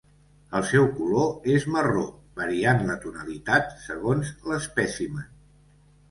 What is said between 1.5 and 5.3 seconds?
és marró, variant la tonalitat segons l'espècimen.